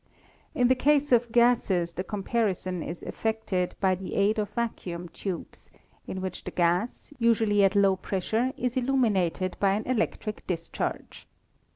[0.55, 5.69] In the case of gases, the comparison is effected by the aid of vacuum tubes,
[6.07, 11.27] in which the gas, usually at low pressure, is illuminated by an electric discharge.